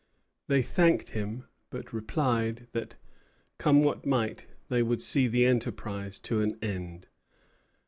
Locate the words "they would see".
4.67-5.27